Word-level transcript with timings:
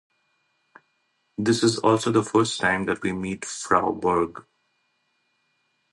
This 1.37 1.61
is 1.61 1.77
also 1.77 2.11
the 2.11 2.23
first 2.23 2.59
time 2.59 2.85
that 2.87 3.03
we 3.03 3.13
meet 3.13 3.45
Frau 3.45 3.91
Berg. 3.91 4.43